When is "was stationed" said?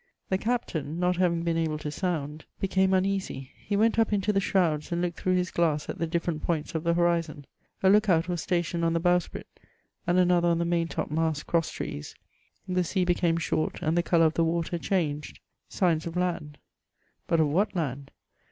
8.27-8.83